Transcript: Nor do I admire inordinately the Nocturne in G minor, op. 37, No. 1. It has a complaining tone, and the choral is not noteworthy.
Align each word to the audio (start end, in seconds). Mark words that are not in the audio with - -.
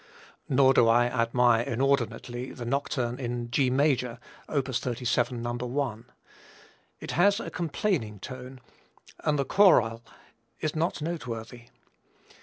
Nor 0.49 0.73
do 0.73 0.87
I 0.87 1.05
admire 1.05 1.61
inordinately 1.61 2.51
the 2.53 2.65
Nocturne 2.65 3.19
in 3.19 3.51
G 3.51 3.69
minor, 3.69 4.17
op. 4.49 4.65
37, 4.73 5.43
No. 5.43 5.51
1. 5.51 6.05
It 6.99 7.11
has 7.11 7.39
a 7.39 7.51
complaining 7.51 8.19
tone, 8.19 8.61
and 9.19 9.37
the 9.37 9.45
choral 9.45 10.03
is 10.59 10.75
not 10.75 11.03
noteworthy. 11.03 11.65